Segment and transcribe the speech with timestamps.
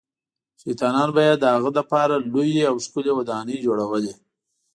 [0.61, 4.13] شیطانان به یې د هغه لپاره لویې او ښکلې ودانۍ جوړولې.